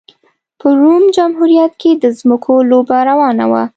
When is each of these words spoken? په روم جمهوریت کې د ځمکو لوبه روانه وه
په 0.59 0.67
روم 0.81 1.03
جمهوریت 1.15 1.73
کې 1.81 1.91
د 1.95 2.05
ځمکو 2.19 2.53
لوبه 2.71 2.97
روانه 3.09 3.45
وه 3.51 3.63